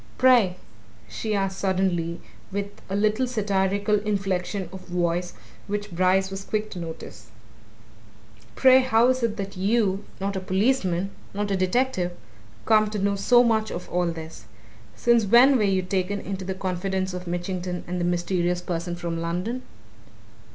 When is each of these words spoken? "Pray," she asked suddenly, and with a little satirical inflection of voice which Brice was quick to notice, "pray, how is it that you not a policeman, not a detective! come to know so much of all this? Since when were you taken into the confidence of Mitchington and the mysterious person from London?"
"Pray," 0.17 0.57
she 1.07 1.35
asked 1.35 1.59
suddenly, 1.59 2.09
and 2.13 2.21
with 2.51 2.81
a 2.89 2.95
little 2.95 3.27
satirical 3.27 3.99
inflection 3.99 4.67
of 4.73 4.87
voice 4.87 5.33
which 5.67 5.91
Brice 5.91 6.31
was 6.31 6.43
quick 6.43 6.71
to 6.71 6.79
notice, 6.79 7.27
"pray, 8.55 8.79
how 8.79 9.09
is 9.09 9.21
it 9.21 9.37
that 9.37 9.55
you 9.55 10.03
not 10.19 10.35
a 10.35 10.39
policeman, 10.39 11.11
not 11.35 11.51
a 11.51 11.55
detective! 11.55 12.13
come 12.65 12.89
to 12.89 12.97
know 12.97 13.15
so 13.15 13.43
much 13.43 13.69
of 13.69 13.87
all 13.89 14.07
this? 14.07 14.45
Since 14.95 15.25
when 15.25 15.55
were 15.55 15.61
you 15.65 15.83
taken 15.83 16.19
into 16.19 16.45
the 16.45 16.55
confidence 16.55 17.13
of 17.13 17.27
Mitchington 17.27 17.83
and 17.87 18.01
the 18.01 18.03
mysterious 18.03 18.59
person 18.61 18.95
from 18.95 19.21
London?" 19.21 19.61